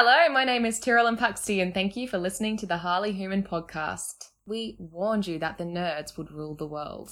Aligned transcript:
Hello, 0.00 0.32
my 0.32 0.44
name 0.44 0.64
is 0.64 0.78
Tyrolin 0.78 1.18
Puxty, 1.18 1.60
and 1.60 1.74
thank 1.74 1.96
you 1.96 2.06
for 2.06 2.18
listening 2.18 2.56
to 2.58 2.66
the 2.66 2.76
Harley 2.76 3.12
Hooman 3.12 3.44
podcast. 3.44 4.30
We 4.46 4.76
warned 4.78 5.26
you 5.26 5.40
that 5.40 5.58
the 5.58 5.64
nerds 5.64 6.16
would 6.16 6.30
rule 6.30 6.54
the 6.54 6.68
world. 6.68 7.10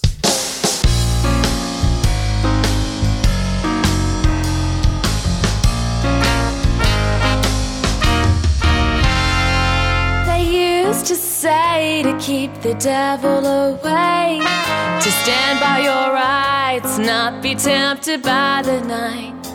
They 10.29 10.85
used 10.87 11.07
to 11.07 11.17
say 11.17 12.05
to 12.05 12.17
keep 12.21 12.55
the 12.61 12.75
devil 12.75 13.45
away, 13.45 14.39
to 14.39 15.11
stand 15.11 15.59
by 15.59 15.81
your 15.83 16.15
rights, 16.15 16.99
not 16.99 17.43
be 17.43 17.57
tempted 17.57 18.23
by 18.23 18.63
the 18.65 18.81
night. 18.83 19.46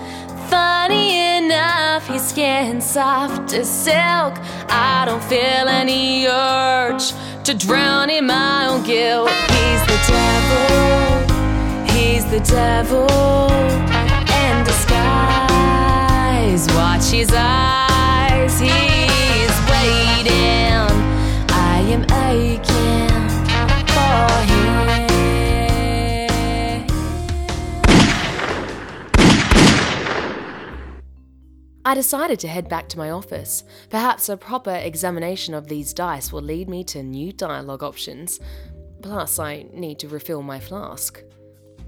Funny 0.61 1.09
enough, 1.37 2.05
his 2.07 2.21
skin 2.29 2.81
soft 2.81 3.51
as 3.53 3.67
silk. 3.67 4.35
I 4.69 5.05
don't 5.07 5.23
feel 5.23 5.67
any 5.81 6.27
urge 6.27 7.13
to 7.45 7.55
drown 7.55 8.11
in 8.11 8.27
my 8.27 8.67
own 8.67 8.83
guilt. 8.83 9.31
He's 9.55 9.81
the 9.91 9.99
devil, 10.15 11.33
he's 11.93 12.25
the 12.25 12.41
devil, 12.41 13.07
in 14.41 14.63
disguise. 14.69 16.63
Watch 16.75 17.07
his 17.09 17.31
eyes, 17.33 18.59
he's 18.59 19.55
waiting. 19.73 20.85
I 21.73 21.77
am 21.95 22.03
aching 22.29 23.29
for 23.95 24.27
him. 24.45 24.50
I 31.91 31.93
decided 31.93 32.39
to 32.39 32.47
head 32.47 32.69
back 32.69 32.87
to 32.87 32.97
my 32.97 33.09
office. 33.09 33.65
Perhaps 33.89 34.29
a 34.29 34.37
proper 34.37 34.73
examination 34.73 35.53
of 35.53 35.67
these 35.67 35.93
dice 35.93 36.31
will 36.31 36.41
lead 36.41 36.69
me 36.69 36.85
to 36.85 37.03
new 37.03 37.33
dialogue 37.33 37.83
options. 37.83 38.39
Plus, 39.01 39.39
I 39.39 39.65
need 39.73 39.99
to 39.99 40.07
refill 40.07 40.41
my 40.41 40.57
flask. 40.57 41.21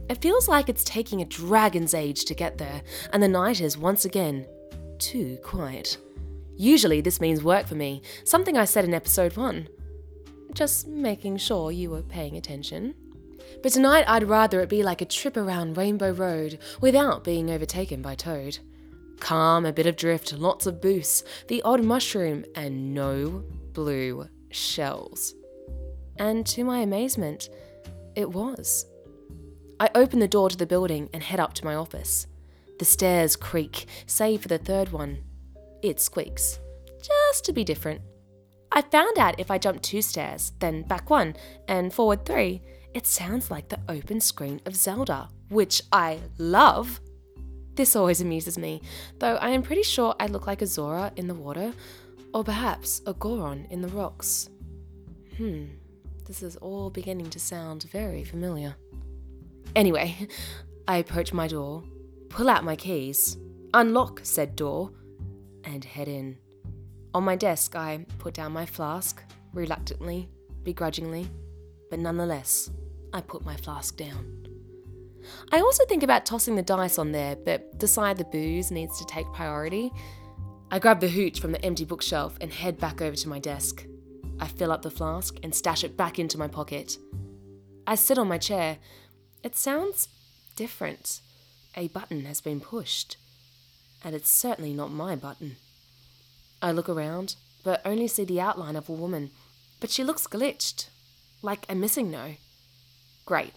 It 0.10 0.22
feels 0.22 0.50
like 0.50 0.68
it's 0.68 0.84
taking 0.84 1.22
a 1.22 1.26
dragon's 1.26 1.94
age 1.94 2.26
to 2.26 2.36
get 2.36 2.58
there, 2.58 2.82
and 3.14 3.24
the 3.24 3.30
night 3.30 3.62
is 3.62 3.78
once 3.78 4.04
again 4.04 4.46
too 5.00 5.38
quiet. 5.42 5.98
Usually, 6.58 7.00
this 7.00 7.22
means 7.22 7.42
work 7.42 7.66
for 7.66 7.76
me, 7.76 8.02
something 8.26 8.58
I 8.58 8.66
said 8.66 8.84
in 8.84 8.94
episode 8.94 9.38
1. 9.38 9.70
Just 10.54 10.86
making 10.86 11.38
sure 11.38 11.72
you 11.72 11.90
were 11.92 12.02
paying 12.02 12.36
attention. 12.36 12.94
But 13.62 13.72
tonight, 13.72 14.04
I'd 14.10 14.28
rather 14.28 14.60
it 14.60 14.68
be 14.68 14.84
like 14.84 15.00
a 15.00 15.06
trip 15.06 15.38
around 15.38 15.78
Rainbow 15.78 16.12
Road 16.12 16.60
without 16.82 17.24
being 17.24 17.50
overtaken 17.50 18.02
by 18.02 18.16
Toad. 18.16 18.60
Calm, 19.20 19.66
a 19.66 19.74
bit 19.74 19.86
of 19.86 19.96
drift, 19.96 20.34
lots 20.34 20.66
of 20.66 20.82
boosts, 20.82 21.24
the 21.48 21.62
odd 21.64 21.84
mushroom, 21.84 22.46
and 22.56 22.94
no 22.94 23.44
blue 23.74 24.28
shells. 24.52 25.34
And 26.18 26.46
to 26.48 26.64
my 26.64 26.80
amazement, 26.80 27.50
it 28.16 28.30
was. 28.32 28.86
I 29.80 29.90
open 29.96 30.20
the 30.20 30.28
door 30.28 30.50
to 30.50 30.58
the 30.58 30.66
building 30.66 31.10
and 31.14 31.24
head 31.24 31.40
up 31.40 31.54
to 31.56 31.66
my 31.66 31.76
office. 31.76 32.28
The 32.80 32.86
stairs 32.86 33.36
creak, 33.36 33.88
save 34.06 34.42
for 34.42 34.48
the 34.48 34.58
third 34.58 34.92
one. 34.92 35.24
It 35.82 36.00
squeaks, 36.00 36.60
just 37.02 37.46
to 37.46 37.54
be 37.54 37.64
different. 37.64 38.02
I 38.72 38.82
found 38.82 39.20
out 39.20 39.40
if 39.40 39.52
I 39.52 39.58
jump 39.58 39.82
two 39.82 40.02
stairs, 40.02 40.54
then 40.60 40.84
back 40.84 41.10
one, 41.10 41.36
and 41.68 41.94
forward 41.94 42.26
three, 42.26 42.62
it 42.94 43.06
sounds 43.06 43.52
like 43.52 43.70
the 43.70 43.80
open 43.90 44.20
screen 44.20 44.62
of 44.66 44.76
Zelda, 44.76 45.30
which 45.50 45.82
I 45.92 46.20
love. 46.38 47.00
This 47.76 47.96
always 47.96 48.22
amuses 48.22 48.58
me, 48.58 48.82
though 49.20 49.36
I 49.36 49.50
am 49.50 49.64
pretty 49.64 49.84
sure 49.84 50.16
I 50.20 50.28
look 50.28 50.46
like 50.46 50.62
a 50.62 50.68
Zora 50.68 51.12
in 51.16 51.28
the 51.28 51.34
water, 51.34 51.74
or 52.34 52.44
perhaps 52.44 53.02
a 53.08 53.14
Goron 53.14 53.66
in 53.72 53.82
the 53.82 53.88
rocks. 53.88 54.50
Hmm, 55.38 55.66
this 56.26 56.44
is 56.44 56.56
all 56.58 56.92
beginning 56.92 57.30
to 57.32 57.40
sound 57.40 57.84
very 57.92 58.24
familiar. 58.24 58.76
Anyway, 59.76 60.28
I 60.88 60.98
approach 60.98 61.34
my 61.34 61.48
door, 61.48 61.84
pull 62.30 62.50
out 62.50 62.64
my 62.64 62.76
keys, 62.76 63.38
unlock 63.74 64.22
said 64.24 64.56
door, 64.56 64.92
and 65.64 65.84
head 65.84 66.08
in. 66.08 66.38
On 67.16 67.24
my 67.24 67.36
desk, 67.36 67.76
I 67.76 68.06
put 68.20 68.36
down 68.36 68.52
my 68.52 68.66
flask, 68.66 69.24
reluctantly, 69.54 70.30
begrudgingly, 70.64 71.28
but 71.90 72.00
nonetheless, 72.00 72.70
I 73.14 73.22
put 73.22 73.46
my 73.46 73.56
flask 73.56 73.98
down. 73.98 74.43
I 75.52 75.60
also 75.60 75.86
think 75.86 76.04
about 76.04 76.26
tossing 76.26 76.56
the 76.56 76.62
dice 76.62 76.98
on 76.98 77.12
there, 77.12 77.36
but 77.36 77.78
decide 77.80 78.18
the 78.18 78.26
booze 78.26 78.72
needs 78.72 78.98
to 79.00 79.06
take 79.06 79.26
priority. 79.34 79.92
I 80.72 80.80
grab 80.80 81.00
the 81.00 81.08
hooch 81.10 81.40
from 81.40 81.52
the 81.52 81.64
empty 81.64 81.86
bookshelf 81.86 82.38
and 82.42 82.52
head 82.52 82.80
back 82.80 83.02
over 83.02 83.16
to 83.16 83.30
my 83.30 83.40
desk. 83.40 83.86
I 84.40 84.48
fill 84.48 84.72
up 84.72 84.82
the 84.82 84.92
flask 84.92 85.38
and 85.44 85.54
stash 85.54 85.84
it 85.84 85.96
back 85.96 86.20
into 86.20 86.38
my 86.38 86.48
pocket. 86.48 86.98
I 87.86 87.96
sit 87.96 88.18
on 88.18 88.28
my 88.28 88.38
chair. 88.38 88.78
It 89.44 89.56
sounds 89.56 90.08
different. 90.56 91.22
A 91.76 91.88
button 91.90 92.26
has 92.26 92.42
been 92.42 92.60
pushed. 92.60 93.18
And 94.04 94.16
it's 94.16 94.30
certainly 94.30 94.74
not 94.74 94.92
my 94.92 95.16
button. 95.16 95.58
I 96.62 96.72
look 96.72 96.90
around, 96.90 97.36
but 97.64 97.82
only 97.86 98.08
see 98.08 98.26
the 98.26 98.42
outline 98.42 98.76
of 98.76 98.90
a 98.90 98.94
woman. 98.94 99.32
But 99.80 99.90
she 99.90 100.04
looks 100.04 100.28
glitched, 100.28 100.88
like 101.42 101.66
a 101.70 101.76
MissingNo. 101.76 102.38
Great. 103.26 103.54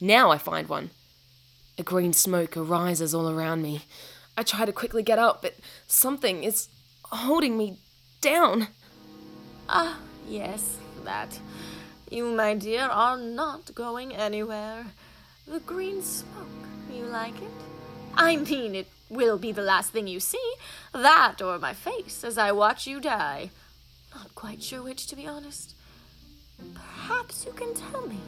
Now 0.00 0.30
I 0.30 0.38
find 0.38 0.68
one. 0.68 0.90
A 1.80 1.82
green 1.82 2.12
smoke 2.12 2.58
arises 2.58 3.14
all 3.14 3.30
around 3.30 3.62
me. 3.62 3.86
I 4.36 4.42
try 4.42 4.66
to 4.66 4.72
quickly 4.72 5.02
get 5.02 5.18
up, 5.18 5.40
but 5.40 5.54
something 5.86 6.44
is 6.44 6.68
holding 7.04 7.56
me 7.56 7.78
down. 8.20 8.68
Ah, 9.66 9.98
yes, 10.28 10.76
that. 11.04 11.40
You, 12.10 12.34
my 12.34 12.52
dear, 12.52 12.82
are 12.82 13.16
not 13.16 13.74
going 13.74 14.14
anywhere. 14.14 14.84
The 15.46 15.60
green 15.60 16.02
smoke, 16.02 16.68
you 16.92 17.04
like 17.04 17.40
it? 17.40 17.58
I 18.14 18.36
mean, 18.36 18.74
it 18.74 18.88
will 19.08 19.38
be 19.38 19.50
the 19.50 19.62
last 19.62 19.90
thing 19.90 20.06
you 20.06 20.20
see. 20.20 20.52
That 20.92 21.40
or 21.40 21.58
my 21.58 21.72
face 21.72 22.22
as 22.24 22.36
I 22.36 22.52
watch 22.52 22.86
you 22.86 23.00
die. 23.00 23.48
Not 24.14 24.34
quite 24.34 24.62
sure 24.62 24.82
which, 24.82 25.06
to 25.06 25.16
be 25.16 25.26
honest. 25.26 25.74
Perhaps 26.74 27.46
you 27.46 27.52
can 27.52 27.72
tell 27.72 28.06
me. 28.06 28.18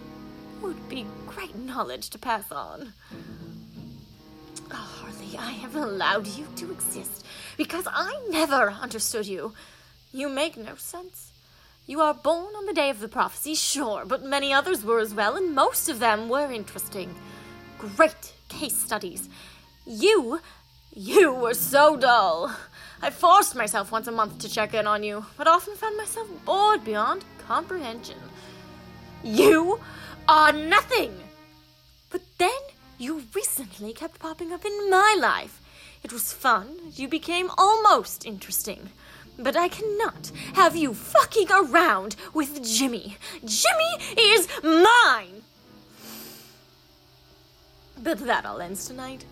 Would 0.62 0.88
be 0.88 1.06
great 1.26 1.56
knowledge 1.56 2.08
to 2.10 2.18
pass 2.18 2.52
on. 2.52 2.92
Oh, 4.70 4.74
Harley, 4.74 5.36
I 5.36 5.50
have 5.50 5.74
allowed 5.74 6.28
you 6.28 6.46
to 6.56 6.70
exist 6.70 7.26
because 7.56 7.86
I 7.90 8.18
never 8.30 8.70
understood 8.70 9.26
you. 9.26 9.54
You 10.12 10.28
make 10.28 10.56
no 10.56 10.76
sense. 10.76 11.32
You 11.84 12.00
are 12.00 12.14
born 12.14 12.54
on 12.54 12.66
the 12.66 12.72
day 12.72 12.90
of 12.90 13.00
the 13.00 13.08
prophecy, 13.08 13.56
sure, 13.56 14.04
but 14.06 14.22
many 14.22 14.52
others 14.52 14.84
were 14.84 15.00
as 15.00 15.12
well, 15.12 15.36
and 15.36 15.52
most 15.52 15.88
of 15.88 15.98
them 15.98 16.28
were 16.28 16.52
interesting. 16.52 17.12
Great 17.78 18.32
case 18.48 18.76
studies. 18.76 19.28
You, 19.84 20.40
you 20.94 21.34
were 21.34 21.54
so 21.54 21.96
dull. 21.96 22.54
I 23.02 23.10
forced 23.10 23.56
myself 23.56 23.90
once 23.90 24.06
a 24.06 24.12
month 24.12 24.38
to 24.38 24.48
check 24.48 24.74
in 24.74 24.86
on 24.86 25.02
you, 25.02 25.26
but 25.36 25.48
often 25.48 25.74
found 25.74 25.96
myself 25.96 26.28
bored 26.44 26.84
beyond 26.84 27.24
comprehension. 27.48 28.18
You 29.24 29.80
are 30.32 30.50
nothing! 30.50 31.12
But 32.08 32.22
then 32.38 32.62
you 32.96 33.24
recently 33.34 33.92
kept 33.92 34.18
popping 34.18 34.50
up 34.50 34.64
in 34.64 34.88
my 34.88 35.14
life. 35.20 35.60
It 36.02 36.10
was 36.10 36.32
fun. 36.32 36.78
You 36.94 37.06
became 37.06 37.50
almost 37.58 38.24
interesting. 38.24 38.88
But 39.38 39.56
I 39.56 39.68
cannot 39.68 40.32
have 40.54 40.74
you 40.74 40.94
fucking 40.94 41.48
around 41.52 42.16
with 42.32 42.64
Jimmy. 42.64 43.18
Jimmy 43.44 43.92
is 44.16 44.48
mine! 44.62 45.42
But 48.02 48.20
that 48.20 48.46
all 48.46 48.62
ends 48.62 48.86
tonight. 48.86 49.26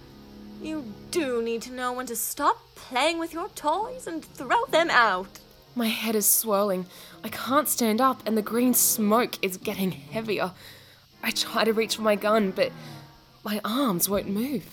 You 0.61 0.85
do 1.11 1.41
need 1.43 1.63
to 1.63 1.73
know 1.73 1.95
when 1.95 2.07
to 2.07 2.17
stop 2.17 2.59
playing 2.75 3.19
with 3.19 3.33
your 3.33 3.49
toys 3.49 4.07
and 4.07 4.23
throw 4.23 4.67
them 4.67 4.91
out. 4.91 5.39
My 5.75 5.87
head 5.87 6.15
is 6.15 6.27
swirling. 6.27 6.85
I 7.25 7.31
can't 7.31 7.69
stand 7.71 8.03
up, 8.03 8.23
and 8.27 8.37
the 8.37 8.43
green 8.43 8.75
smoke 8.75 9.43
is 9.43 9.57
getting 9.57 9.93
heavier. 9.93 10.53
I 11.23 11.31
try 11.31 11.65
to 11.65 11.73
reach 11.73 11.97
for 11.97 12.03
my 12.03 12.17
gun, 12.17 12.51
but 12.51 12.73
my 13.45 13.61
arms 13.65 14.09
won't 14.09 14.29
move. 14.29 14.65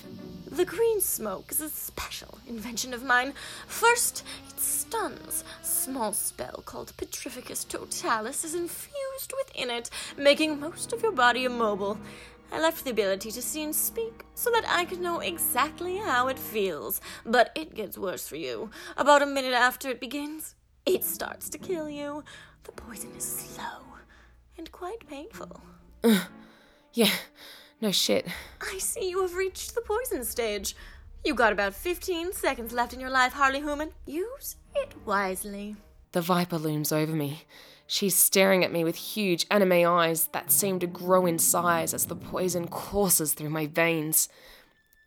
The 0.50 0.66
green 0.66 1.02
smoke 1.02 1.52
is 1.52 1.62
a 1.62 1.70
special 1.70 2.40
invention 2.48 2.94
of 2.94 3.04
mine. 3.04 3.34
First, 3.68 4.24
it 4.50 4.60
stuns. 4.60 5.44
A 5.62 5.66
small 5.66 6.14
spell 6.14 6.64
called 6.66 6.94
Petrificus 6.98 7.68
Totalis 7.68 8.44
is 8.44 8.56
infused 8.56 9.34
within 9.38 9.70
it, 9.70 9.90
making 10.18 10.60
most 10.60 10.94
of 10.94 11.04
your 11.04 11.12
body 11.12 11.46
immobile. 11.46 12.00
I 12.52 12.62
left 12.62 12.86
the 12.86 12.92
ability 12.92 13.32
to 13.32 13.42
see 13.42 13.62
and 13.64 13.76
speak 13.76 14.24
so 14.36 14.50
that 14.52 14.66
I 14.68 14.86
could 14.86 15.02
know 15.02 15.20
exactly 15.20 15.98
how 15.98 16.30
it 16.30 16.40
feels. 16.40 17.02
But 17.26 17.52
it 17.56 17.76
gets 17.76 17.98
worse 17.98 18.28
for 18.28 18.38
you. 18.38 18.72
About 18.96 19.22
a 19.22 19.26
minute 19.26 19.54
after 19.54 19.90
it 19.90 20.00
begins, 20.00 20.56
it 20.86 21.04
starts 21.04 21.50
to 21.50 21.58
kill 21.58 21.90
you. 21.90 22.24
The 22.64 22.72
poison 22.72 23.12
is 23.18 23.26
slow 23.26 23.84
and 24.58 24.72
quite 24.72 25.06
painful. 25.08 25.62
Yeah, 26.98 27.14
no 27.80 27.92
shit. 27.92 28.26
I 28.60 28.80
see 28.80 29.08
you 29.08 29.22
have 29.22 29.36
reached 29.36 29.76
the 29.76 29.82
poison 29.82 30.24
stage. 30.24 30.76
You 31.24 31.36
got 31.36 31.54
about 31.54 31.76
15 31.76 32.34
seconds 32.34 32.74
left 32.74 32.92
in 32.92 33.00
your 33.00 33.12
life, 33.12 33.34
Harley 33.34 33.62
Hooman. 33.62 33.92
Use 34.08 34.56
it 34.76 34.96
wisely. 35.06 35.76
The 36.14 36.22
viper 36.22 36.58
looms 36.58 36.92
over 36.92 37.12
me. 37.12 37.44
She's 37.86 38.16
staring 38.16 38.64
at 38.64 38.72
me 38.72 38.84
with 38.84 38.96
huge 38.96 39.46
anime 39.52 39.88
eyes 39.88 40.30
that 40.34 40.52
seem 40.52 40.80
to 40.80 40.88
grow 40.88 41.28
in 41.28 41.38
size 41.38 41.94
as 41.94 42.08
the 42.08 42.16
poison 42.16 42.68
courses 42.68 43.36
through 43.36 43.52
my 43.52 43.68
veins. 43.68 44.28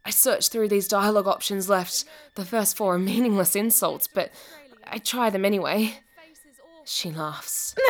I 0.05 0.11
search 0.11 0.49
through 0.49 0.69
these 0.69 0.87
dialogue 0.87 1.27
options 1.27 1.69
left. 1.69 2.05
The 2.37 2.45
first 2.45 2.77
four 2.77 2.95
are 2.95 2.99
meaningless 3.01 3.57
insults, 3.57 4.07
but 4.07 4.31
I 4.87 4.99
try 4.99 5.29
them 5.29 5.45
anyway. 5.45 5.95
She 6.85 7.11
laughs. 7.11 7.75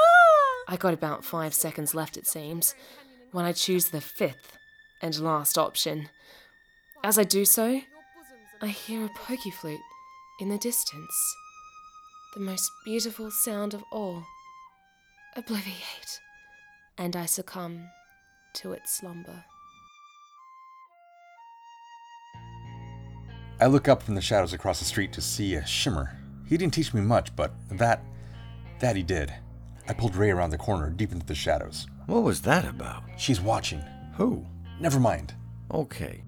Oh, 0.00 0.27
I 0.70 0.76
got 0.76 0.92
about 0.92 1.24
five 1.24 1.54
seconds 1.54 1.94
left, 1.94 2.18
it 2.18 2.26
seems, 2.26 2.74
when 3.32 3.46
I 3.46 3.52
choose 3.52 3.88
the 3.88 4.02
fifth 4.02 4.58
and 5.00 5.18
last 5.18 5.56
option. 5.56 6.10
As 7.02 7.18
I 7.18 7.24
do 7.24 7.46
so, 7.46 7.80
I 8.60 8.66
hear 8.66 9.06
a 9.06 9.08
Poké 9.08 9.50
Flute 9.50 9.80
in 10.40 10.50
the 10.50 10.58
distance. 10.58 11.34
The 12.34 12.40
most 12.40 12.70
beautiful 12.84 13.30
sound 13.30 13.72
of 13.72 13.82
all. 13.90 14.24
Obliviate. 15.38 16.18
And 16.98 17.16
I 17.16 17.24
succumb 17.24 17.88
to 18.54 18.72
its 18.72 18.98
slumber. 18.98 19.44
I 23.58 23.66
look 23.68 23.88
up 23.88 24.02
from 24.02 24.16
the 24.16 24.20
shadows 24.20 24.52
across 24.52 24.80
the 24.80 24.84
street 24.84 25.14
to 25.14 25.22
see 25.22 25.54
a 25.54 25.66
shimmer. 25.66 26.14
He 26.46 26.58
didn't 26.58 26.74
teach 26.74 26.92
me 26.92 27.00
much, 27.00 27.34
but 27.34 27.52
that. 27.70 28.02
that 28.80 28.96
he 28.96 29.02
did. 29.02 29.32
I 29.88 29.94
pulled 29.94 30.14
Ray 30.16 30.30
around 30.30 30.50
the 30.50 30.58
corner, 30.58 30.90
deep 30.90 31.12
into 31.12 31.24
the 31.24 31.34
shadows. 31.34 31.86
What 32.06 32.22
was 32.22 32.42
that 32.42 32.66
about? 32.66 33.04
She's 33.16 33.40
watching. 33.40 33.82
Who? 34.16 34.44
Never 34.78 35.00
mind. 35.00 35.34
Okay. 35.72 36.22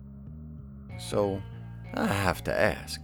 So, 0.99 1.43
I 1.95 2.07
have 2.07 2.43
to 2.45 2.59
ask. 2.59 3.01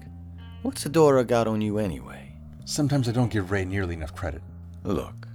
What's 0.63 0.85
Adora 0.85 1.27
got 1.27 1.47
on 1.47 1.61
you 1.61 1.79
anyway? 1.79 2.33
Sometimes 2.65 3.09
I 3.09 3.13
don't 3.13 3.31
give 3.31 3.51
Ray 3.51 3.65
nearly 3.65 3.95
enough 3.95 4.15
credit. 4.15 4.43
Look, 4.83 5.29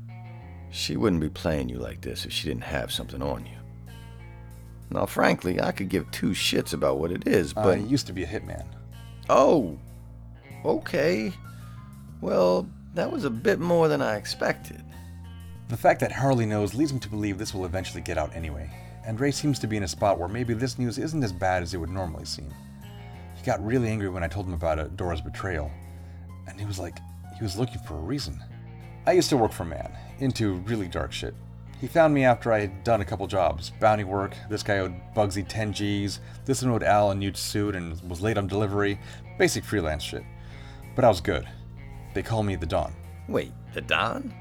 she 0.71 0.97
wouldn't 0.97 1.21
be 1.21 1.29
playing 1.29 1.69
you 1.69 1.77
like 1.77 2.01
this 2.01 2.25
if 2.25 2.31
she 2.31 2.47
didn't 2.47 2.63
have 2.63 2.91
something 2.91 3.21
on 3.21 3.45
you. 3.45 3.57
Now, 4.89 5.05
frankly, 5.05 5.61
I 5.61 5.71
could 5.71 5.87
give 5.87 6.09
two 6.11 6.31
shits 6.31 6.73
about 6.73 6.99
what 6.99 7.11
it 7.11 7.27
is, 7.27 7.53
I 7.55 7.63
but. 7.63 7.81
used 7.81 8.07
to 8.07 8.13
be 8.13 8.23
a 8.23 8.27
hitman. 8.27 8.65
Oh! 9.29 9.77
Okay. 10.65 11.31
Well, 12.19 12.67
that 12.95 13.11
was 13.11 13.23
a 13.23 13.29
bit 13.29 13.59
more 13.59 13.87
than 13.87 14.01
I 14.01 14.15
expected. 14.15 14.83
The 15.71 15.77
fact 15.77 16.01
that 16.01 16.11
Harley 16.11 16.45
knows 16.45 16.73
leads 16.73 16.91
me 16.91 16.99
to 16.99 17.07
believe 17.07 17.37
this 17.37 17.53
will 17.53 17.63
eventually 17.63 18.01
get 18.01 18.17
out 18.17 18.35
anyway, 18.35 18.69
and 19.05 19.17
Ray 19.17 19.31
seems 19.31 19.57
to 19.59 19.67
be 19.67 19.77
in 19.77 19.83
a 19.83 19.87
spot 19.87 20.19
where 20.19 20.27
maybe 20.27 20.53
this 20.53 20.77
news 20.77 20.97
isn't 20.97 21.23
as 21.23 21.31
bad 21.31 21.63
as 21.63 21.73
it 21.73 21.77
would 21.77 21.89
normally 21.89 22.25
seem. 22.25 22.53
He 23.35 23.45
got 23.45 23.65
really 23.65 23.87
angry 23.87 24.09
when 24.09 24.21
I 24.21 24.27
told 24.27 24.47
him 24.47 24.53
about 24.53 24.79
uh, 24.79 24.87
Dora's 24.97 25.21
betrayal, 25.21 25.71
and 26.45 26.59
he 26.59 26.65
was 26.65 26.77
like, 26.77 26.99
he 27.37 27.41
was 27.41 27.57
looking 27.57 27.79
for 27.87 27.93
a 27.93 28.01
reason. 28.01 28.37
I 29.07 29.13
used 29.13 29.29
to 29.29 29.37
work 29.37 29.53
for 29.53 29.63
man, 29.63 29.97
into 30.19 30.55
really 30.65 30.89
dark 30.89 31.13
shit. 31.13 31.33
He 31.79 31.87
found 31.87 32.13
me 32.13 32.25
after 32.25 32.51
I 32.51 32.59
had 32.59 32.83
done 32.83 32.99
a 32.99 33.05
couple 33.05 33.25
jobs 33.25 33.71
bounty 33.79 34.03
work, 34.03 34.35
this 34.49 34.63
guy 34.63 34.79
owed 34.79 34.99
Bugsy 35.15 35.47
10 35.47 35.71
G's, 35.71 36.19
this 36.43 36.61
one 36.61 36.73
owed 36.73 36.83
Al 36.83 37.11
a 37.11 37.15
nude 37.15 37.37
suit 37.37 37.77
and 37.77 37.97
was 38.09 38.19
late 38.19 38.37
on 38.37 38.45
delivery, 38.45 38.99
basic 39.39 39.63
freelance 39.63 40.03
shit. 40.03 40.25
But 40.97 41.05
I 41.05 41.07
was 41.07 41.21
good. 41.21 41.47
They 42.13 42.23
call 42.23 42.43
me 42.43 42.57
the 42.57 42.65
Don. 42.65 42.93
Wait, 43.29 43.53
the 43.73 43.79
Don? 43.79 44.33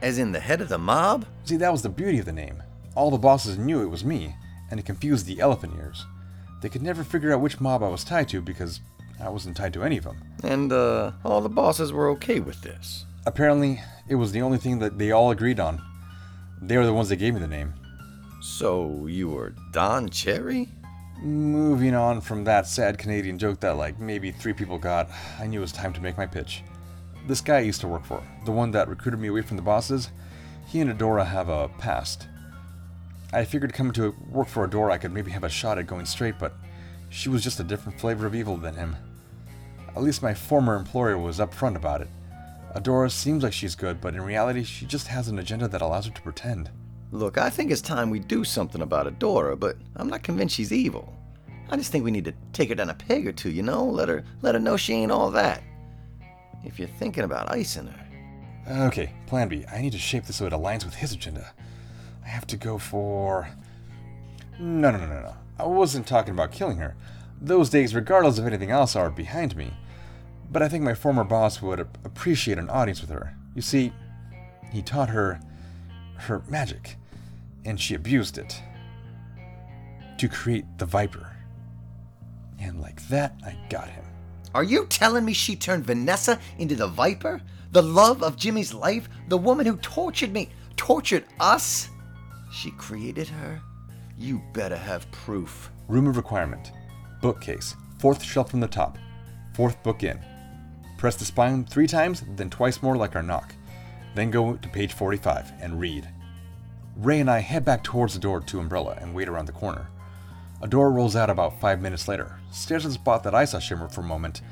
As 0.00 0.18
in 0.18 0.30
the 0.30 0.40
head 0.40 0.60
of 0.60 0.68
the 0.68 0.78
mob? 0.78 1.26
See, 1.44 1.56
that 1.56 1.72
was 1.72 1.82
the 1.82 1.88
beauty 1.88 2.18
of 2.20 2.24
the 2.24 2.32
name. 2.32 2.62
All 2.94 3.10
the 3.10 3.18
bosses 3.18 3.58
knew 3.58 3.82
it 3.82 3.90
was 3.90 4.04
me, 4.04 4.34
and 4.70 4.78
it 4.78 4.86
confused 4.86 5.26
the 5.26 5.40
elephant 5.40 5.74
ears. 5.76 6.06
They 6.62 6.68
could 6.68 6.82
never 6.82 7.02
figure 7.02 7.32
out 7.32 7.40
which 7.40 7.60
mob 7.60 7.82
I 7.82 7.88
was 7.88 8.04
tied 8.04 8.28
to 8.28 8.40
because 8.40 8.80
I 9.20 9.28
wasn't 9.28 9.56
tied 9.56 9.72
to 9.74 9.82
any 9.82 9.98
of 9.98 10.04
them. 10.04 10.22
And, 10.44 10.72
uh, 10.72 11.12
all 11.24 11.40
the 11.40 11.48
bosses 11.48 11.92
were 11.92 12.10
okay 12.10 12.38
with 12.38 12.62
this. 12.62 13.06
Apparently, 13.26 13.80
it 14.08 14.14
was 14.14 14.30
the 14.30 14.42
only 14.42 14.58
thing 14.58 14.78
that 14.78 14.98
they 14.98 15.10
all 15.10 15.32
agreed 15.32 15.58
on. 15.58 15.82
They 16.62 16.76
were 16.76 16.86
the 16.86 16.94
ones 16.94 17.08
that 17.08 17.16
gave 17.16 17.34
me 17.34 17.40
the 17.40 17.48
name. 17.48 17.74
So, 18.40 19.06
you 19.06 19.28
were 19.28 19.54
Don 19.72 20.08
Cherry? 20.08 20.68
Moving 21.20 21.94
on 21.94 22.20
from 22.20 22.44
that 22.44 22.68
sad 22.68 22.98
Canadian 22.98 23.38
joke 23.38 23.58
that 23.60 23.76
like 23.76 23.98
maybe 23.98 24.30
three 24.30 24.52
people 24.52 24.78
got, 24.78 25.10
I 25.40 25.48
knew 25.48 25.58
it 25.58 25.62
was 25.62 25.72
time 25.72 25.92
to 25.94 26.00
make 26.00 26.16
my 26.16 26.26
pitch. 26.26 26.62
This 27.26 27.40
guy 27.40 27.56
I 27.56 27.60
used 27.60 27.80
to 27.82 27.88
work 27.88 28.04
for, 28.04 28.22
the 28.44 28.52
one 28.52 28.70
that 28.70 28.88
recruited 28.88 29.20
me 29.20 29.28
away 29.28 29.42
from 29.42 29.56
the 29.56 29.62
bosses, 29.62 30.10
he 30.66 30.80
and 30.80 30.90
Adora 30.90 31.26
have 31.26 31.48
a 31.48 31.68
past. 31.78 32.28
I 33.32 33.44
figured 33.44 33.74
coming 33.74 33.92
to 33.94 34.14
work 34.30 34.48
for 34.48 34.66
Adora 34.66 34.92
I 34.92 34.98
could 34.98 35.12
maybe 35.12 35.30
have 35.32 35.44
a 35.44 35.48
shot 35.48 35.78
at 35.78 35.86
going 35.86 36.06
straight, 36.06 36.38
but 36.38 36.54
she 37.10 37.28
was 37.28 37.42
just 37.42 37.60
a 37.60 37.64
different 37.64 38.00
flavor 38.00 38.26
of 38.26 38.34
evil 38.34 38.56
than 38.56 38.74
him. 38.74 38.96
At 39.94 40.02
least 40.02 40.22
my 40.22 40.32
former 40.32 40.76
employer 40.76 41.18
was 41.18 41.38
upfront 41.38 41.76
about 41.76 42.00
it. 42.00 42.08
Adora 42.74 43.10
seems 43.10 43.42
like 43.42 43.52
she's 43.52 43.74
good, 43.74 44.00
but 44.00 44.14
in 44.14 44.22
reality 44.22 44.62
she 44.62 44.86
just 44.86 45.08
has 45.08 45.28
an 45.28 45.38
agenda 45.38 45.68
that 45.68 45.82
allows 45.82 46.06
her 46.06 46.12
to 46.12 46.22
pretend. 46.22 46.70
Look, 47.10 47.38
I 47.38 47.48
think 47.48 47.70
it's 47.70 47.80
time 47.80 48.10
we 48.10 48.18
do 48.18 48.44
something 48.44 48.82
about 48.82 49.06
Adora, 49.06 49.58
but 49.58 49.76
I'm 49.96 50.08
not 50.08 50.22
convinced 50.22 50.56
she's 50.56 50.72
evil. 50.72 51.14
I 51.70 51.76
just 51.76 51.90
think 51.90 52.04
we 52.04 52.10
need 52.10 52.26
to 52.26 52.34
take 52.52 52.68
her 52.68 52.74
down 52.74 52.90
a 52.90 52.94
peg 52.94 53.26
or 53.26 53.32
two, 53.32 53.50
you 53.50 53.62
know? 53.62 53.84
Let 53.84 54.08
her 54.08 54.24
let 54.42 54.54
her 54.54 54.60
know 54.60 54.76
she 54.76 54.94
ain't 54.94 55.12
all 55.12 55.30
that. 55.32 55.62
If 56.68 56.78
you're 56.78 56.86
thinking 56.86 57.24
about 57.24 57.50
icing 57.50 57.86
her. 57.86 58.86
Okay, 58.86 59.12
plan 59.26 59.48
B. 59.48 59.64
I 59.72 59.80
need 59.80 59.92
to 59.92 59.98
shape 59.98 60.26
this 60.26 60.36
so 60.36 60.46
it 60.46 60.52
aligns 60.52 60.84
with 60.84 60.94
his 60.94 61.12
agenda. 61.12 61.52
I 62.24 62.28
have 62.28 62.46
to 62.48 62.56
go 62.56 62.78
for. 62.78 63.48
No, 64.58 64.90
no, 64.90 64.98
no, 64.98 65.06
no, 65.06 65.20
no. 65.22 65.36
I 65.58 65.64
wasn't 65.64 66.06
talking 66.06 66.34
about 66.34 66.52
killing 66.52 66.76
her. 66.76 66.94
Those 67.40 67.70
days, 67.70 67.94
regardless 67.94 68.38
of 68.38 68.46
anything 68.46 68.70
else, 68.70 68.94
are 68.94 69.10
behind 69.10 69.56
me. 69.56 69.72
But 70.50 70.62
I 70.62 70.68
think 70.68 70.84
my 70.84 70.94
former 70.94 71.24
boss 71.24 71.62
would 71.62 71.80
appreciate 71.80 72.58
an 72.58 72.68
audience 72.68 73.00
with 73.00 73.10
her. 73.10 73.34
You 73.54 73.62
see, 73.62 73.92
he 74.70 74.82
taught 74.82 75.08
her 75.08 75.40
her 76.16 76.42
magic, 76.48 76.96
and 77.64 77.80
she 77.80 77.94
abused 77.94 78.38
it 78.38 78.60
to 80.18 80.28
create 80.28 80.66
the 80.78 80.84
Viper. 80.84 81.34
And 82.60 82.80
like 82.80 83.06
that, 83.08 83.34
I 83.44 83.56
got 83.70 83.88
him. 83.88 84.04
Are 84.58 84.64
you 84.64 84.86
telling 84.86 85.24
me 85.24 85.34
she 85.34 85.54
turned 85.54 85.86
Vanessa 85.86 86.40
into 86.58 86.74
the 86.74 86.88
Viper? 86.88 87.40
The 87.70 87.80
love 87.80 88.24
of 88.24 88.34
Jimmy's 88.34 88.74
life? 88.74 89.08
The 89.28 89.38
woman 89.38 89.66
who 89.66 89.76
tortured 89.76 90.32
me, 90.32 90.48
tortured 90.76 91.26
us? 91.38 91.90
She 92.50 92.72
created 92.72 93.28
her? 93.28 93.62
You 94.18 94.42
better 94.52 94.76
have 94.76 95.08
proof. 95.12 95.70
Room 95.86 96.08
of 96.08 96.16
requirement. 96.16 96.72
Bookcase. 97.22 97.76
Fourth 98.00 98.20
shelf 98.20 98.50
from 98.50 98.58
the 98.58 98.66
top. 98.66 98.98
Fourth 99.54 99.80
book 99.84 100.02
in. 100.02 100.18
Press 100.96 101.14
the 101.14 101.24
spine 101.24 101.64
three 101.64 101.86
times, 101.86 102.24
then 102.34 102.50
twice 102.50 102.82
more 102.82 102.96
like 102.96 103.14
our 103.14 103.22
knock. 103.22 103.54
Then 104.16 104.32
go 104.32 104.54
to 104.54 104.68
page 104.70 104.92
45 104.92 105.52
and 105.60 105.78
read. 105.78 106.08
Ray 106.96 107.20
and 107.20 107.30
I 107.30 107.38
head 107.38 107.64
back 107.64 107.84
towards 107.84 108.14
the 108.14 108.18
door 108.18 108.40
to 108.40 108.58
Umbrella 108.58 108.98
and 109.00 109.14
wait 109.14 109.28
around 109.28 109.46
the 109.46 109.52
corner. 109.52 109.86
Adora 110.62 110.92
rolls 110.92 111.14
out 111.14 111.30
about 111.30 111.60
five 111.60 111.80
minutes 111.80 112.08
later, 112.08 112.38
stares 112.50 112.84
at 112.84 112.88
the 112.88 112.94
spot 112.94 113.22
that 113.22 113.34
I 113.34 113.44
saw 113.44 113.58
shimmer 113.58 113.88
for 113.88 114.00
a 114.00 114.04
moment. 114.04 114.42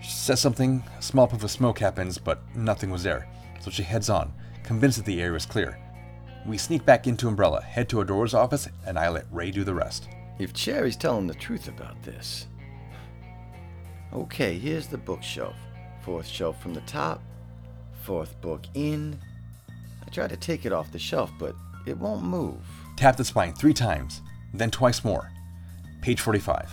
She 0.00 0.10
says 0.10 0.40
something, 0.40 0.82
a 0.98 1.02
small 1.02 1.26
puff 1.26 1.42
of 1.42 1.50
smoke 1.50 1.78
happens, 1.78 2.18
but 2.18 2.40
nothing 2.54 2.90
was 2.90 3.02
there, 3.02 3.26
so 3.60 3.70
she 3.70 3.82
heads 3.82 4.10
on, 4.10 4.32
convinced 4.62 4.98
that 4.98 5.06
the 5.06 5.20
area 5.20 5.36
is 5.36 5.46
clear. 5.46 5.78
We 6.46 6.58
sneak 6.58 6.84
back 6.84 7.06
into 7.06 7.28
Umbrella, 7.28 7.62
head 7.62 7.88
to 7.90 7.96
Adora's 7.96 8.34
office, 8.34 8.68
and 8.86 8.98
I 8.98 9.08
let 9.08 9.26
Ray 9.32 9.50
do 9.50 9.64
the 9.64 9.74
rest. 9.74 10.08
If 10.38 10.52
Cherry's 10.52 10.96
telling 10.96 11.26
the 11.26 11.34
truth 11.34 11.66
about 11.66 12.00
this. 12.02 12.46
Okay, 14.12 14.58
here's 14.58 14.86
the 14.86 14.98
bookshelf. 14.98 15.56
Fourth 16.02 16.26
shelf 16.26 16.62
from 16.62 16.74
the 16.74 16.80
top. 16.82 17.22
Fourth 18.02 18.40
book 18.40 18.62
in. 18.74 19.18
I 20.06 20.10
tried 20.10 20.30
to 20.30 20.36
take 20.36 20.64
it 20.64 20.72
off 20.72 20.92
the 20.92 20.98
shelf, 20.98 21.30
but 21.38 21.54
it 21.86 21.98
won't 21.98 22.22
move. 22.22 22.60
Tap 22.96 23.16
the 23.16 23.24
spine 23.24 23.52
three 23.52 23.74
times, 23.74 24.22
then 24.54 24.70
twice 24.70 25.04
more. 25.04 25.30
Page 26.00 26.20
45. 26.20 26.70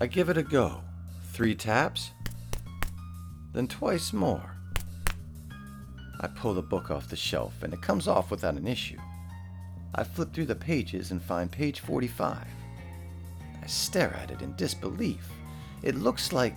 I 0.00 0.06
give 0.06 0.28
it 0.28 0.38
a 0.38 0.42
go. 0.42 0.80
Three 1.32 1.54
taps, 1.54 2.12
then 3.52 3.66
twice 3.66 4.12
more. 4.12 4.56
I 6.20 6.26
pull 6.26 6.54
the 6.54 6.62
book 6.62 6.90
off 6.90 7.08
the 7.08 7.16
shelf 7.16 7.62
and 7.62 7.72
it 7.72 7.82
comes 7.82 8.08
off 8.08 8.30
without 8.30 8.54
an 8.54 8.66
issue. 8.66 8.98
I 9.94 10.04
flip 10.04 10.32
through 10.32 10.46
the 10.46 10.54
pages 10.54 11.10
and 11.10 11.22
find 11.22 11.50
page 11.50 11.80
45. 11.80 12.46
I 13.62 13.66
stare 13.66 14.14
at 14.14 14.30
it 14.30 14.42
in 14.42 14.54
disbelief. 14.56 15.28
It 15.82 15.96
looks 15.96 16.32
like 16.32 16.56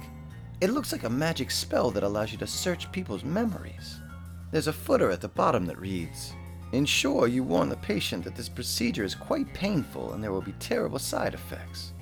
it 0.61 0.69
looks 0.69 0.91
like 0.91 1.03
a 1.03 1.09
magic 1.09 1.49
spell 1.49 1.89
that 1.91 2.03
allows 2.03 2.31
you 2.31 2.37
to 2.37 2.47
search 2.47 2.91
people's 2.91 3.23
memories. 3.23 3.99
There's 4.51 4.67
a 4.67 4.73
footer 4.73 5.09
at 5.09 5.21
the 5.21 5.27
bottom 5.27 5.65
that 5.65 5.79
reads, 5.79 6.33
Ensure 6.73 7.27
you 7.27 7.43
warn 7.43 7.67
the 7.67 7.75
patient 7.77 8.23
that 8.23 8.35
this 8.35 8.47
procedure 8.47 9.03
is 9.03 9.13
quite 9.13 9.53
painful 9.53 10.13
and 10.13 10.23
there 10.23 10.31
will 10.31 10.41
be 10.41 10.53
terrible 10.53 10.99
side 10.99 11.33
effects. 11.33 11.93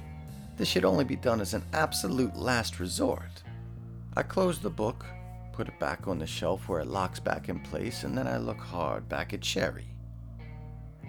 This 0.57 0.67
should 0.67 0.85
only 0.85 1.05
be 1.05 1.15
done 1.15 1.41
as 1.41 1.53
an 1.53 1.63
absolute 1.73 2.35
last 2.35 2.79
resort. 2.79 3.43
I 4.15 4.23
close 4.23 4.59
the 4.59 4.69
book, 4.69 5.05
put 5.53 5.67
it 5.67 5.79
back 5.79 6.07
on 6.07 6.19
the 6.19 6.27
shelf 6.27 6.67
where 6.67 6.81
it 6.81 6.87
locks 6.87 7.19
back 7.19 7.49
in 7.49 7.59
place, 7.61 8.03
and 8.03 8.17
then 8.17 8.27
I 8.27 8.37
look 8.37 8.59
hard 8.59 9.09
back 9.09 9.33
at 9.33 9.41
Cherry. 9.41 9.87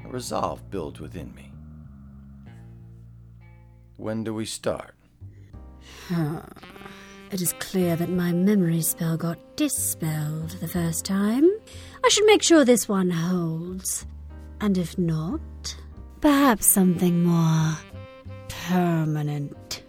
A 0.05 0.09
resolve 0.09 0.71
builds 0.71 1.01
within 1.01 1.35
me. 1.35 1.53
When 3.97 4.25
do 4.25 4.33
we 4.33 4.47
start? 4.47 4.95
It 7.31 7.41
is 7.41 7.53
clear 7.55 7.95
that 7.97 8.09
my 8.09 8.33
memory 8.33 8.81
spell 8.81 9.17
got 9.17 9.57
dispelled 9.57 10.51
the 10.61 10.69
first 10.69 11.05
time. 11.05 11.51
I 12.05 12.09
should 12.09 12.27
make 12.27 12.43
sure 12.43 12.65
this 12.65 12.89
one 12.89 13.11
holds. 13.11 14.07
And 14.61 14.77
if 14.77 14.99
not, 14.99 15.77
perhaps 16.21 16.67
something 16.67 17.25
more 17.25 17.77
permanent. 18.49 19.83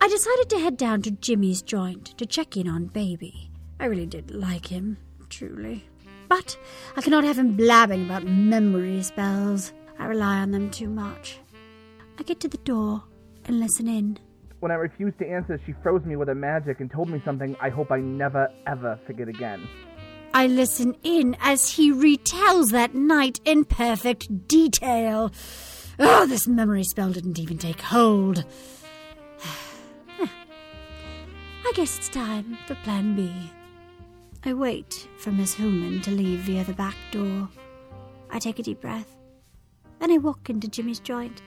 I 0.00 0.08
decided 0.08 0.50
to 0.50 0.58
head 0.58 0.76
down 0.76 1.02
to 1.02 1.10
Jimmy's 1.10 1.62
joint 1.62 2.16
to 2.18 2.26
check 2.26 2.56
in 2.56 2.68
on 2.68 2.86
Baby. 2.86 3.50
I 3.78 3.86
really 3.86 4.06
did 4.06 4.30
like 4.30 4.66
him, 4.66 4.96
truly. 5.28 5.84
But 6.28 6.56
I 6.96 7.02
cannot 7.02 7.24
have 7.24 7.38
him 7.38 7.56
blabbing 7.56 8.06
about 8.06 8.24
memory 8.24 9.02
spells. 9.02 9.72
I 9.98 10.06
rely 10.06 10.38
on 10.38 10.50
them 10.50 10.70
too 10.70 10.88
much. 10.88 11.38
I 12.18 12.22
get 12.22 12.40
to 12.40 12.48
the 12.48 12.58
door 12.58 13.02
and 13.44 13.60
listen 13.60 13.88
in. 13.88 14.18
When 14.60 14.70
I 14.70 14.76
refused 14.76 15.18
to 15.18 15.28
answer, 15.28 15.60
she 15.66 15.74
froze 15.82 16.04
me 16.04 16.16
with 16.16 16.28
her 16.28 16.34
magic 16.34 16.80
and 16.80 16.90
told 16.90 17.08
me 17.08 17.20
something 17.24 17.56
I 17.60 17.68
hope 17.68 17.90
I 17.90 17.98
never, 17.98 18.48
ever 18.66 18.98
forget 19.06 19.28
again. 19.28 19.68
I 20.34 20.46
listen 20.46 20.96
in 21.02 21.36
as 21.40 21.68
he 21.70 21.92
retells 21.92 22.72
that 22.72 22.94
night 22.94 23.40
in 23.44 23.64
perfect 23.64 24.48
detail. 24.48 25.30
Oh, 25.98 26.26
this 26.26 26.48
memory 26.48 26.84
spell 26.84 27.10
didn't 27.12 27.38
even 27.38 27.58
take 27.58 27.80
hold. 27.80 28.44
I 30.20 31.72
guess 31.74 31.98
it's 31.98 32.08
time 32.08 32.56
for 32.66 32.74
Plan 32.76 33.14
B. 33.14 33.32
I 34.44 34.54
wait 34.54 35.06
for 35.18 35.30
Miss 35.30 35.54
Hooman 35.54 36.02
to 36.02 36.10
leave 36.10 36.40
via 36.40 36.64
the 36.64 36.72
back 36.72 36.96
door. 37.10 37.48
I 38.30 38.38
take 38.38 38.58
a 38.58 38.62
deep 38.62 38.80
breath. 38.80 39.16
Then 40.00 40.10
I 40.10 40.16
walk 40.16 40.50
into 40.50 40.66
Jimmy's 40.66 40.98
joint. 40.98 41.42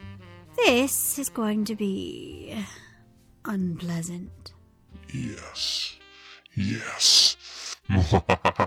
This 0.55 1.19
is 1.19 1.27
going 1.27 1.65
to 1.65 1.75
be 1.75 2.55
unpleasant. 3.43 4.53
Yes. 5.11 5.97
Yes. 6.55 7.35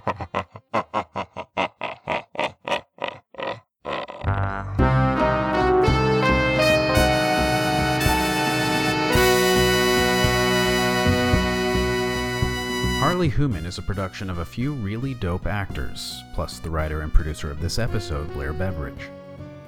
Harley 13.18 13.32
Hooman 13.32 13.66
is 13.66 13.78
a 13.78 13.82
production 13.82 14.30
of 14.30 14.38
a 14.38 14.44
few 14.44 14.74
really 14.74 15.12
dope 15.12 15.48
actors, 15.48 16.22
plus 16.34 16.60
the 16.60 16.70
writer 16.70 17.00
and 17.00 17.12
producer 17.12 17.50
of 17.50 17.60
this 17.60 17.80
episode, 17.80 18.32
Blair 18.32 18.52
Beveridge. 18.52 19.10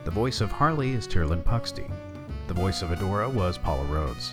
The 0.05 0.11
voice 0.13 0.41
of 0.41 0.53
Harley 0.53 0.93
is 0.93 1.09
Tyrolin 1.09 1.43
Puxty. 1.43 1.91
The 2.47 2.55
voice 2.55 2.81
of 2.81 2.91
Adora 2.91 3.29
was 3.29 3.59
Paula 3.59 3.85
Rhodes. 3.87 4.31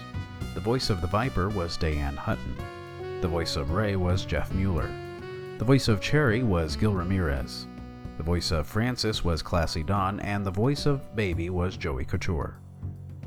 The 0.53 0.59
voice 0.59 0.91
of 0.91 1.01
the 1.01 1.07
Viper 1.07 1.49
was 1.49 1.79
Dayeanne 1.79 2.15
Hutton. 2.15 2.57
The 3.21 3.27
voice 3.27 3.55
of 3.55 3.71
Ray 3.71 3.95
was 3.95 4.23
Jeff 4.23 4.53
Mueller. 4.53 4.87
The 5.57 5.65
voice 5.65 5.87
of 5.87 5.99
Cherry 5.99 6.43
was 6.43 6.75
Gil 6.75 6.93
Ramirez. 6.93 7.65
The 8.17 8.23
voice 8.23 8.51
of 8.51 8.67
Francis 8.67 9.23
was 9.23 9.41
Classy 9.41 9.81
Don, 9.81 10.19
and 10.19 10.45
the 10.45 10.51
voice 10.51 10.85
of 10.85 11.15
Baby 11.15 11.49
was 11.49 11.75
Joey 11.75 12.05
Couture. 12.05 12.59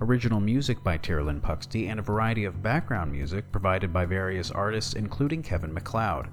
Original 0.02 0.40
music 0.40 0.82
by 0.82 0.96
Tyrolin 0.96 1.42
Puxty 1.42 1.88
and 1.88 2.00
a 2.00 2.02
variety 2.02 2.44
of 2.44 2.62
background 2.62 3.12
music 3.12 3.52
provided 3.52 3.92
by 3.92 4.06
various 4.06 4.50
artists, 4.50 4.94
including 4.94 5.42
Kevin 5.42 5.74
MacLeod. 5.74 6.28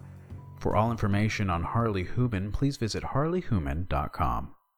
For 0.58 0.76
all 0.76 0.90
information 0.90 1.50
on 1.50 1.64
Harley 1.64 2.06
Hooman, 2.06 2.54
please 2.54 2.78
visit 2.78 3.04
harleyhooman.com. 3.04 4.54